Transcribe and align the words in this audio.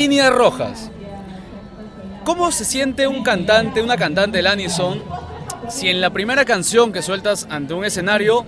Líneas 0.00 0.32
rojas. 0.32 0.90
¿Cómo 2.24 2.50
se 2.52 2.64
siente 2.64 3.06
un 3.06 3.22
cantante, 3.22 3.82
una 3.82 3.98
cantante 3.98 4.38
del 4.38 4.46
Anison, 4.46 5.02
si 5.68 5.90
en 5.90 6.00
la 6.00 6.08
primera 6.08 6.46
canción 6.46 6.90
que 6.90 7.02
sueltas 7.02 7.46
ante 7.50 7.74
un 7.74 7.84
escenario 7.84 8.46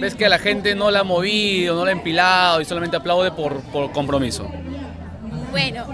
ves 0.00 0.16
que 0.16 0.26
a 0.26 0.28
la 0.28 0.40
gente 0.40 0.74
no 0.74 0.90
la 0.90 1.00
ha 1.00 1.04
movido, 1.04 1.76
no 1.76 1.84
la 1.84 1.90
ha 1.90 1.92
empilado 1.92 2.60
y 2.60 2.64
solamente 2.64 2.96
aplaude 2.96 3.30
por, 3.30 3.60
por 3.70 3.92
compromiso? 3.92 4.50
Bueno, 5.52 5.86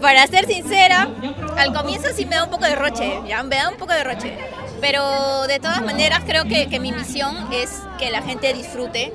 para 0.00 0.24
ser 0.28 0.46
sincera, 0.46 1.08
al 1.56 1.74
comienzo 1.74 2.10
sí 2.14 2.26
me 2.26 2.36
da 2.36 2.44
un 2.44 2.50
poco 2.50 2.66
de 2.66 2.76
roche, 2.76 3.18
ya 3.26 3.42
me 3.42 3.56
da 3.56 3.70
un 3.70 3.76
poco 3.76 3.92
de 3.92 4.04
roche. 4.04 4.38
Pero 4.80 5.48
de 5.48 5.58
todas 5.58 5.82
maneras 5.82 6.20
creo 6.24 6.44
que, 6.44 6.68
que 6.68 6.78
mi 6.78 6.92
misión 6.92 7.34
es 7.52 7.82
que 7.98 8.12
la 8.12 8.22
gente 8.22 8.54
disfrute 8.54 9.12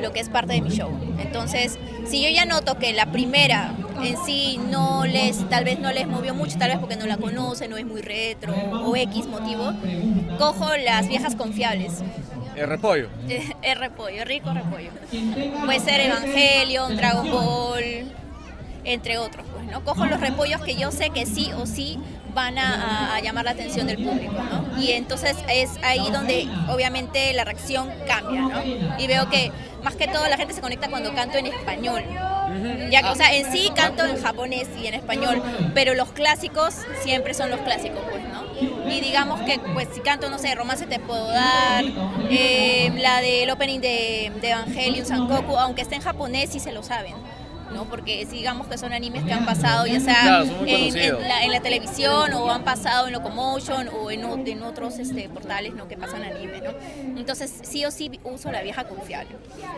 lo 0.00 0.10
que 0.10 0.20
es 0.20 0.30
parte 0.30 0.54
de 0.54 0.62
mi 0.62 0.70
show. 0.70 1.05
Entonces, 1.18 1.78
si 2.06 2.22
yo 2.22 2.28
ya 2.28 2.44
noto 2.44 2.78
que 2.78 2.92
la 2.92 3.06
primera 3.12 3.72
en 4.02 4.16
sí 4.24 4.58
no 4.70 5.04
les, 5.06 5.48
tal 5.48 5.64
vez 5.64 5.78
no 5.78 5.92
les 5.92 6.06
movió 6.06 6.34
mucho, 6.34 6.58
tal 6.58 6.70
vez 6.70 6.78
porque 6.78 6.96
no 6.96 7.06
la 7.06 7.16
conocen, 7.16 7.70
no 7.70 7.76
es 7.76 7.86
muy 7.86 8.02
retro 8.02 8.54
o 8.54 8.94
X 8.96 9.26
motivo, 9.26 9.72
cojo 10.38 10.76
las 10.76 11.08
viejas 11.08 11.34
confiables. 11.34 12.02
El 12.54 12.68
repollo. 12.68 13.08
El 13.62 13.78
repollo, 13.78 14.24
rico 14.24 14.52
repollo. 14.52 14.90
Puede 15.64 15.80
ser 15.80 16.00
Evangelion, 16.00 16.96
Dragon 16.96 17.30
Ball, 17.30 18.06
entre 18.86 19.18
otros, 19.18 19.44
pues, 19.52 19.66
¿no? 19.66 19.84
Cojo 19.84 20.06
los 20.06 20.20
repollos 20.20 20.62
que 20.62 20.76
yo 20.76 20.90
sé 20.90 21.10
que 21.10 21.26
sí 21.26 21.50
o 21.56 21.66
sí 21.66 21.98
van 22.34 22.58
a, 22.58 23.16
a, 23.16 23.20
llamar 23.20 23.44
la 23.44 23.50
atención 23.50 23.86
del 23.86 23.96
público, 23.96 24.32
¿no? 24.32 24.80
Y 24.80 24.92
entonces 24.92 25.36
es 25.48 25.70
ahí 25.82 26.10
donde 26.10 26.48
obviamente 26.68 27.32
la 27.32 27.44
reacción 27.44 27.90
cambia, 28.06 28.42
¿no? 28.42 28.62
Y 28.98 29.06
veo 29.06 29.28
que 29.28 29.50
más 29.82 29.96
que 29.96 30.06
todo 30.06 30.26
la 30.28 30.36
gente 30.36 30.52
se 30.52 30.60
conecta 30.60 30.88
cuando 30.88 31.14
canto 31.14 31.38
en 31.38 31.46
español. 31.46 32.02
Ya 32.90 33.02
que, 33.02 33.08
o 33.08 33.14
sea, 33.14 33.34
en 33.34 33.50
sí 33.52 33.70
canto 33.74 34.04
en 34.04 34.22
japonés 34.22 34.68
y 34.82 34.86
en 34.86 34.94
español, 34.94 35.42
pero 35.74 35.94
los 35.94 36.10
clásicos 36.12 36.74
siempre 37.02 37.34
son 37.34 37.50
los 37.50 37.60
clásicos, 37.60 38.00
pues, 38.10 38.22
¿no? 38.22 38.44
Y 38.90 39.00
digamos 39.00 39.40
que, 39.42 39.58
pues, 39.74 39.88
si 39.92 40.00
canto, 40.00 40.30
no 40.30 40.38
sé, 40.38 40.54
Romance 40.54 40.86
te 40.86 40.98
puedo 40.98 41.28
dar, 41.28 41.84
eh, 42.30 42.92
la 42.96 43.20
del 43.20 43.50
opening 43.50 43.80
de, 43.80 44.32
de 44.40 44.50
Evangelion, 44.50 45.06
Sankoku, 45.06 45.56
aunque 45.56 45.82
esté 45.82 45.96
en 45.96 46.02
japonés, 46.02 46.50
sí 46.50 46.60
se 46.60 46.72
lo 46.72 46.82
saben. 46.82 47.14
¿No? 47.72 47.84
Porque 47.84 48.24
digamos 48.26 48.66
que 48.66 48.78
son 48.78 48.92
animes 48.92 49.24
que 49.24 49.32
han 49.32 49.44
pasado 49.44 49.86
ya 49.86 50.00
sea 50.00 50.22
Claro, 50.22 50.66
en, 50.66 51.28
la, 51.28 51.44
en 51.44 51.52
la 51.52 51.60
televisión 51.60 52.32
o 52.34 52.50
han 52.50 52.62
pasado 52.64 53.06
en 53.06 53.12
Locomotion 53.12 53.88
o 53.88 54.10
en, 54.10 54.24
otros 54.62 54.98
este, 54.98 55.28
portales 55.28 55.74
¿no? 55.74 55.88
que 55.88 55.96
pasan 55.96 56.22
anime, 56.22 56.60
¿no? 56.60 56.70
Entonces 57.18 57.52
sí 57.62 57.84
o 57.84 57.90
sí 57.90 58.10
uso 58.24 58.50
la 58.50 58.62
vieja 58.62 58.84
confiable. 58.84 59.36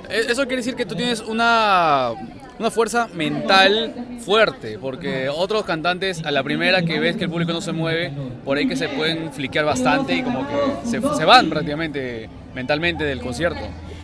Eh, 0.09 0.27
Eso 0.29 0.43
quiere 0.43 0.57
decir 0.57 0.75
que 0.75 0.87
tú 0.87 0.95
tienes 0.95 1.21
una, 1.21 2.13
una 2.59 2.71
fuerza 2.71 3.09
mental 3.15 4.19
fuerte, 4.21 4.79
porque 4.79 5.29
otros 5.29 5.65
cantantes 5.65 6.25
a 6.25 6.31
la 6.31 6.43
primera 6.43 6.83
que 6.83 6.99
ves 7.01 7.17
que 7.17 7.25
el 7.25 7.31
público 7.31 7.53
no 7.53 7.61
se 7.61 7.73
mueve, 7.73 8.13
por 8.45 8.57
ahí 8.59 8.67
que 8.69 8.77
se 8.77 8.89
pueden 8.89 9.33
fliquear 9.33 9.65
bastante 9.65 10.15
y 10.15 10.23
como 10.23 10.47
que 10.47 10.55
se, 10.89 11.01
se 11.01 11.25
van 11.25 11.49
prácticamente 11.49 12.29
mentalmente 12.55 13.05
del 13.05 13.21
concierto. 13.21 13.61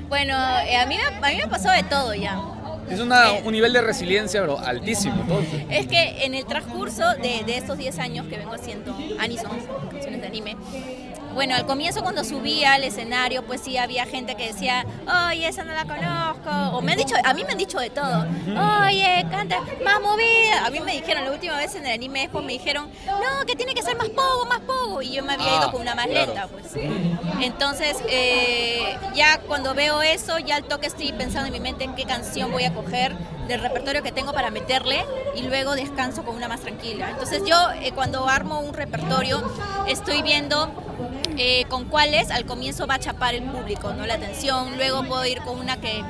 Bueno, 0.09 0.35
eh, 0.67 0.77
a, 0.77 0.87
mí 0.87 0.97
me, 0.97 1.27
a 1.27 1.31
mí 1.31 1.37
me 1.37 1.49
pasó 1.49 1.71
de 1.71 1.83
todo 1.85 2.15
ya. 2.15 2.39
Es 2.91 3.01
una, 3.01 3.33
un 3.45 3.53
nivel 3.53 3.73
de 3.73 3.81
resiliencia 3.81 4.41
pero 4.41 4.59
altísimo. 4.59 5.17
entonces. 5.23 5.63
Es 5.71 5.87
que 5.87 6.25
en 6.25 6.35
el 6.35 6.45
transcurso 6.45 7.15
de, 7.15 7.43
de 7.45 7.57
estos 7.57 7.79
10 7.79 7.99
años 7.99 8.27
que 8.29 8.37
vengo 8.39 8.53
haciendo 8.55 8.97
Anison, 9.19 9.51
canciones 9.91 10.21
de 10.21 10.27
anime, 10.27 10.57
bueno, 11.35 11.57
al 11.57 11.67
comienzo 11.67 12.03
cuando 12.03 12.23
subía 12.23 12.75
al 12.75 12.85
escenario, 12.85 13.45
pues 13.45 13.61
sí 13.61 13.77
había 13.77 14.07
gente 14.07 14.37
que 14.37 14.47
decía, 14.53 14.87
oye, 15.33 15.49
esa 15.49 15.65
no 15.65 15.73
la 15.75 15.85
conozco. 15.85 16.77
O 16.77 16.81
me 16.81 16.93
han 16.93 16.99
dicho, 16.99 17.17
a 17.25 17.35
mí 17.35 17.43
me 17.43 17.51
han 17.51 17.59
dicho 17.59 17.81
de 17.81 17.91
todo. 17.91 18.25
Oye, 18.87 19.27
canta 19.33 19.61
más 19.85 20.01
movida. 20.01 20.65
A 20.65 20.71
mí 20.71 20.79
me 20.79 20.93
dijeron, 20.93 21.25
la 21.25 21.33
última 21.33 21.57
vez 21.57 21.75
en 21.75 21.87
el 21.87 21.93
anime 21.93 22.23
Expo 22.23 22.41
me 22.41 22.53
dijeron, 22.53 22.89
no, 23.07 23.45
que 23.47 23.57
tiene 23.57 23.75
que 23.75 23.83
ser 23.83 23.97
más 23.97 24.11
pogo, 24.11 24.47
más 24.47 24.61
pogo. 24.61 25.03
Y 25.03 25.11
yo 25.15 25.25
me 25.25 25.33
había 25.33 25.55
Ah, 25.55 25.59
ido 25.63 25.73
con 25.73 25.81
una 25.81 25.97
más 25.97 26.07
lenta, 26.07 26.47
pues. 26.47 26.67
Entonces, 27.41 27.97
eh, 28.09 28.97
ya 29.17 29.39
cuando 29.41 29.75
veo 29.75 30.03
eso, 30.03 30.39
ya 30.39 30.55
al 30.57 30.65
toque 30.65 30.87
estoy 30.87 31.13
pensando 31.13 31.47
en 31.49 31.53
mi 31.53 31.59
mente 31.61 31.83
en 31.83 31.97
qué 31.97 32.05
canción 32.05 32.53
voy 32.53 32.63
a 32.63 32.73
coger 32.75 33.17
del 33.49 33.61
repertorio 33.61 34.03
que 34.03 34.13
tengo 34.13 34.33
para 34.33 34.51
meterle 34.51 35.05
y 35.35 35.43
luego 35.43 35.75
descanso 35.75 36.25
con 36.25 36.37
una 36.37 36.49
más 36.49 36.61
tranquila. 36.61 37.11
Entonces 37.11 37.43
yo 37.47 37.57
eh, 37.81 37.93
cuando 37.93 38.29
armo 38.29 38.61
un 38.61 38.75
repertorio 38.75 39.43
estoy 39.87 40.23
viendo 40.23 40.73
eh, 41.37 41.65
con 41.69 41.85
cuáles 41.85 42.31
al 42.31 42.45
comienzo 42.47 42.87
va 42.87 42.95
a 42.95 42.99
chapar 42.99 43.35
el 43.35 43.43
público, 43.45 43.93
¿no? 43.93 44.07
La 44.07 44.15
atención, 44.15 44.77
luego 44.77 45.05
puedo 45.05 45.25
ir 45.27 45.41
con 45.43 45.59
una 45.59 45.81
que 45.81 46.03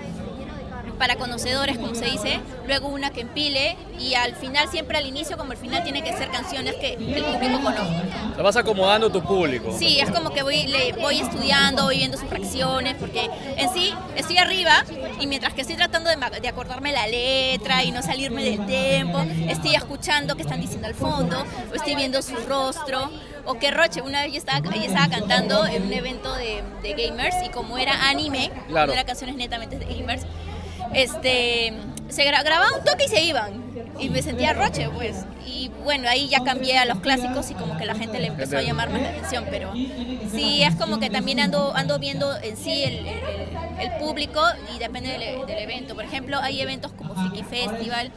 para 0.99 1.17
conocedores, 1.17 1.77
como 1.78 1.95
se 1.95 2.06
dice, 2.06 2.41
luego 2.67 2.89
una 2.89 3.11
que 3.11 3.22
empile 3.22 3.77
y 3.99 4.15
al 4.15 4.34
final, 4.37 4.69
siempre 4.69 4.99
al 4.99 5.06
inicio 5.06 5.37
como 5.37 5.53
al 5.53 5.59
final, 5.59 5.83
tiene 5.83 6.03
que 6.03 6.12
ser 6.17 6.31
canciones 6.31 6.75
que 6.77 6.95
el 6.95 7.22
público 7.25 7.61
conozca. 7.62 8.03
La 8.37 8.43
vas 8.43 8.56
acomodando 8.56 9.09
a 9.09 9.12
tu 9.12 9.23
público. 9.23 9.75
Sí, 9.78 9.99
es 10.00 10.11
como 10.11 10.31
que 10.31 10.43
voy, 10.43 10.67
le, 10.67 10.93
voy 10.93 11.21
estudiando, 11.21 11.84
voy 11.84 11.99
viendo 11.99 12.17
sus 12.17 12.28
fracciones, 12.28 12.94
porque 12.99 13.28
en 13.56 13.69
sí 13.73 13.93
estoy 14.17 14.39
arriba 14.39 14.84
y 15.21 15.27
mientras 15.27 15.55
que 15.55 15.61
estoy 15.62 15.77
tratando 15.77 16.11
de, 16.11 16.17
de 16.41 16.49
acordarme 16.49 16.93
la 16.93 17.06
letra 17.06 17.83
y 17.84 17.91
no 17.91 18.03
salirme 18.03 18.43
del 18.44 18.65
tempo, 18.67 19.21
estoy 19.49 19.75
escuchando 19.75 20.37
qué 20.37 20.43
están 20.43 20.61
diciendo 20.61 20.87
al 20.87 20.94
fondo, 20.94 21.44
o 21.71 21.75
estoy 21.75 21.94
viendo 21.94 22.23
su 22.23 22.37
rostro. 22.49 23.11
O 23.47 23.59
que 23.59 23.71
Roche, 23.71 24.00
una 24.00 24.23
vez 24.23 24.33
yo 24.33 24.39
estaba, 24.39 24.61
ella 24.75 24.87
estaba 24.87 25.09
cantando 25.09 25.67
en 25.67 25.83
un 25.83 25.93
evento 25.93 26.34
de, 26.34 26.62
de 26.83 26.94
gamers 26.94 27.37
y 27.44 27.50
como 27.50 27.77
era 27.77 28.09
anime, 28.09 28.50
Claro. 28.69 28.87
no 28.87 28.93
era 28.94 29.05
canciones 29.05 29.37
netamente 29.37 29.78
de 29.78 29.84
gamers, 29.84 30.23
este, 30.94 31.72
se 32.09 32.25
gra- 32.25 32.43
grababa 32.44 32.77
un 32.78 32.84
toque 32.84 33.05
y 33.05 33.09
se 33.09 33.22
iban. 33.22 33.65
Y 33.99 34.09
me 34.09 34.22
sentía 34.22 34.53
Roche, 34.55 34.88
pues. 34.91 35.25
Y 35.47 35.71
bueno, 35.84 36.09
ahí 36.09 36.28
ya 36.28 36.41
cambié 36.43 36.78
a 36.78 36.84
los 36.84 36.99
clásicos 36.99 37.50
y 37.50 37.55
como 37.55 37.77
que 37.77 37.84
la 37.84 37.94
gente 37.94 38.19
le 38.19 38.27
empezó 38.27 38.56
a 38.59 38.62
llamar 38.62 38.91
más 38.91 39.03
la 39.03 39.10
atención. 39.10 39.47
Pero 39.50 39.72
sí, 40.32 40.62
es 40.62 40.75
como 40.75 40.99
que 40.99 41.10
también 41.10 41.38
ando, 41.41 41.72
ando 41.77 41.99
viendo 41.99 42.37
en 42.43 42.56
sí 42.56 42.82
el, 42.82 43.06
el- 43.06 43.21
el 43.81 43.91
público 43.99 44.41
y 44.75 44.78
depende 44.78 45.10
del, 45.19 45.47
del 45.47 45.59
evento. 45.59 45.94
Por 45.94 46.05
ejemplo, 46.05 46.38
hay 46.41 46.60
eventos 46.60 46.93
como 46.93 47.15
Friki 47.15 47.43
Festival, 47.43 48.12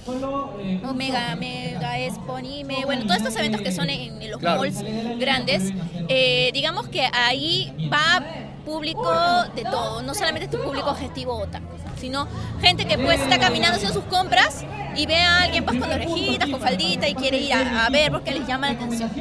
Omega, 0.88 1.36
Mega, 1.36 2.00
Expo, 2.00 2.36
Anime, 2.36 2.86
bueno, 2.86 3.04
todos 3.04 3.18
estos 3.18 3.36
eventos 3.38 3.62
que 3.62 3.72
son 3.72 3.90
en, 3.90 4.22
en 4.22 4.32
los 4.32 4.40
Claro. 4.40 4.62
malls 4.62 4.84
grandes. 5.20 5.74
eh, 6.10 6.52
digamos 6.54 6.88
que 6.88 7.08
ahí 7.12 7.90
va 7.92 8.24
público 8.66 9.12
de 9.56 9.64
todo, 9.64 10.02
no 10.04 10.14
solamente 10.14 10.48
tu 10.48 10.62
público 10.64 10.90
objetivo 10.92 11.36
otaku, 11.38 11.66
sino 12.00 12.28
gente 12.62 12.86
que 12.86 12.98
pues 12.98 13.20
está 13.22 13.40
caminando 13.40 13.78
haciendo 13.78 14.00
sus 14.00 14.10
compras 14.10 14.64
y 14.96 15.06
ve 15.06 15.18
a 15.18 15.44
alguien 15.44 15.64
pues 15.64 15.80
con 15.80 15.92
orejitas, 15.92 16.50
con 16.50 16.60
faldita 16.60 17.08
y 17.08 17.14
quiere 17.14 17.38
ir 17.38 17.54
a, 17.54 17.86
a 17.86 17.90
ver 17.90 18.12
porque 18.12 18.32
les 18.32 18.48
llama 18.48 18.68
la 18.68 18.74
atención. 18.74 19.12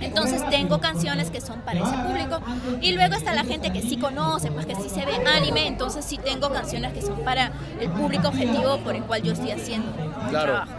Entonces 0.00 0.42
tengo 0.50 0.80
canciones 0.80 1.30
que 1.30 1.40
son 1.40 1.60
para 1.60 1.80
ese 1.80 1.96
público 1.98 2.40
y 2.80 2.92
luego 2.92 3.14
está 3.14 3.34
la 3.34 3.44
gente 3.44 3.72
que 3.72 3.82
sí 3.82 3.96
conoce, 3.96 4.50
pues 4.50 4.66
que 4.66 4.74
sí 4.74 4.88
se 4.88 5.04
ve 5.06 5.12
anime, 5.36 5.66
entonces 5.66 6.04
sí 6.04 6.18
tengo 6.18 6.50
canciones 6.50 6.92
que 6.92 7.02
son 7.02 7.20
para 7.24 7.52
el 7.80 7.90
público 7.90 8.28
objetivo 8.28 8.78
por 8.78 8.94
el 8.96 9.02
cual 9.04 9.22
yo 9.22 9.32
estoy 9.32 9.50
haciendo 9.52 9.92
mi 9.92 10.28
Claro. 10.30 10.52
trabajo. 10.52 10.72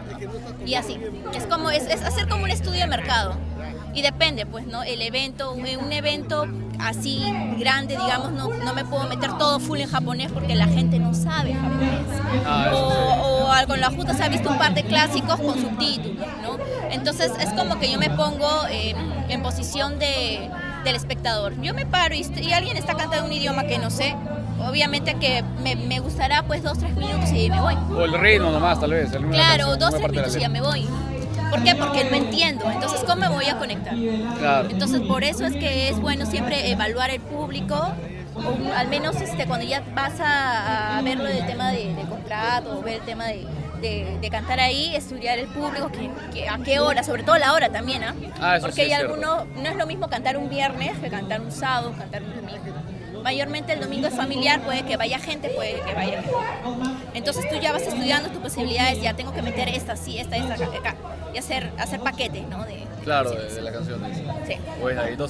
Y 0.66 0.76
así, 0.76 0.98
es 1.36 1.46
como 1.48 1.70
es, 1.72 1.84
es 1.88 2.02
hacer 2.04 2.28
como 2.28 2.44
un 2.44 2.52
estudio 2.52 2.82
de 2.82 2.88
mercado. 2.88 3.36
Y 3.94 4.02
depende, 4.02 4.46
pues, 4.46 4.66
¿no? 4.68 4.84
El 4.84 5.02
evento, 5.02 5.56
en 5.56 5.80
un 5.80 5.92
evento 5.92 6.46
así 6.80 7.22
grande, 7.60 7.98
digamos, 7.98 8.32
no, 8.32 8.48
no 8.48 8.74
me 8.74 8.86
puedo 8.86 9.04
meter 9.04 9.38
todo 9.38 9.60
full 9.60 9.80
en 9.80 9.90
japonés 9.90 10.32
porque 10.32 10.56
la 10.56 10.68
gente 10.68 10.98
no 10.98 11.14
sabe 11.14 11.54
japonés. 11.54 12.00
Ah, 12.46 12.72
o, 12.74 13.46
o 13.46 13.68
con 13.68 13.80
la 13.80 13.92
justa 13.92 14.14
se 14.14 14.24
ha 14.24 14.30
visto 14.30 14.50
un 14.50 14.58
par 14.58 14.74
de 14.74 14.84
clásicos 14.84 15.40
con 15.40 15.60
subtítulos, 15.60 16.26
¿no? 16.42 16.58
Entonces 16.90 17.32
es 17.40 17.50
como 17.50 17.80
que 17.80 17.92
yo 17.92 18.00
me 18.00 18.10
pongo 18.10 18.50
eh, 18.70 18.96
en 19.30 19.44
posición 19.44 20.00
de, 20.00 20.50
del 20.84 20.96
espectador. 20.96 21.54
Yo 21.62 21.74
me 21.74 21.86
paro 21.86 22.16
y, 22.16 22.26
y 22.42 22.54
alguien 22.54 22.78
está 22.78 22.96
cantando 22.96 23.26
un 23.26 23.34
idioma 23.34 23.66
que 23.66 23.78
no 23.78 23.90
sé. 23.90 24.16
Obviamente 24.68 25.16
que 25.16 25.44
me, 25.64 25.76
me 25.76 26.00
gustará 26.00 26.44
pues 26.44 26.64
dos, 26.64 26.78
tres 26.80 26.96
minutos 26.96 27.30
y 27.32 27.50
me 27.50 27.60
voy. 27.62 27.76
O 27.96 28.06
el 28.06 28.20
ritmo 28.20 28.52
nomás, 28.52 28.80
tal 28.80 28.92
vez. 28.92 29.12
Claro, 29.12 29.76
dos, 29.76 29.94
tres 29.96 30.10
minutos 30.10 30.36
y 30.36 30.40
ya 30.40 30.50
me 30.50 30.62
voy. 30.62 30.88
¿Por 31.52 31.64
qué? 31.64 31.76
Porque 31.76 32.04
no 32.06 32.16
entiendo. 32.16 32.72
Entonces, 32.72 33.02
¿cómo 33.02 33.18
me 33.18 33.30
voy 33.30 33.46
a 33.46 33.58
conectar? 33.58 33.94
Claro. 34.40 34.70
Entonces, 34.70 35.02
por 35.02 35.24
eso 35.24 35.46
es 35.46 35.54
que 35.54 35.90
es 35.90 36.00
bueno 36.00 36.26
siempre 36.26 36.72
evaluar 36.72 37.12
el 37.12 37.20
público, 37.22 37.76
o 38.36 38.74
al 38.76 38.88
menos 38.88 39.20
este, 39.22 39.46
cuando 39.46 39.66
ya 39.66 39.84
vas 39.94 40.20
a, 40.20 40.98
a 40.98 41.02
verlo 41.04 41.26
del 41.26 41.46
tema 41.46 41.70
de, 41.72 41.94
de 41.94 42.02
contrato, 42.04 42.80
o 42.80 42.82
ver 42.82 42.96
el 42.96 43.02
tema 43.02 43.26
de, 43.26 43.46
de- 43.82 44.18
de 44.22 44.30
cantar 44.30 44.60
ahí, 44.60 44.96
estudiar 44.96 45.38
el 45.40 45.48
público, 45.48 45.92
que, 45.92 46.10
que- 46.34 46.48
a 46.50 46.58
qué 46.60 46.80
hora, 46.80 47.04
sobre 47.04 47.24
todo 47.24 47.38
la 47.38 47.52
hora 47.54 47.70
también, 47.70 48.04
¿ah? 48.04 48.16
Ah, 48.40 48.56
eso 48.58 48.68
Porque 48.68 48.86
sí 48.86 48.92
hay 48.94 48.94
algunos, 48.94 49.46
no 49.48 49.70
es 49.70 49.76
lo 49.76 49.86
mismo 49.86 50.08
cantar 50.08 50.38
un 50.38 50.50
viernes 50.50 50.98
que 51.00 51.10
cantar 51.10 51.42
un 51.42 51.52
sábado, 51.52 51.94
cantar 51.98 52.24
un 52.24 52.34
domingo. 52.36 52.62
Mayormente 53.24 53.74
el 53.74 53.82
domingo 53.82 54.08
es 54.08 54.16
familiar, 54.16 54.62
puede 54.62 54.82
que 54.84 54.98
vaya 54.98 55.20
gente, 55.20 55.50
puede 55.50 55.80
que 55.82 55.94
vaya. 55.94 56.24
Entonces 57.22 57.48
tú 57.48 57.56
ya 57.62 57.72
vas 57.72 57.84
estudiando 57.84 58.30
tus 58.30 58.40
posibilidades, 58.42 59.00
ya 59.00 59.14
tengo 59.14 59.32
que 59.32 59.44
meter 59.44 59.70
esta, 59.70 59.96
sí, 59.96 60.18
esta, 60.18 60.38
esta, 60.38 60.56
acá, 60.56 60.66
acá, 60.76 60.96
y 61.32 61.38
hacer, 61.38 61.70
hacer 61.78 62.00
paquetes, 62.00 62.48
¿no? 62.48 62.66
De, 62.66 62.82
Claro, 63.04 63.30
de, 63.30 63.54
de 63.54 63.62
la 63.62 63.72
canción. 63.72 64.04
dice. 64.08 64.24
Sí. 64.48 64.56
Bueno, 64.80 65.04
entonces 65.04 65.30